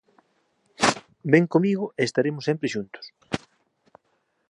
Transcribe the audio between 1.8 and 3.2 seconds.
e estaremos sempre xuntos